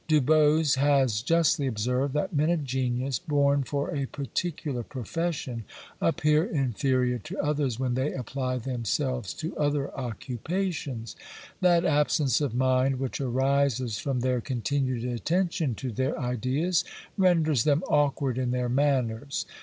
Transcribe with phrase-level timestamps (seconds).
[0.07, 5.63] Du Bos has justly observed, that men of genius, born for a particular profession,
[6.01, 11.15] appear inferior to others when they apply themselves to other occupations.
[11.59, 16.83] That absence of mind which arises from their continued attention to their ideas,
[17.15, 19.45] renders them awkward in their manners.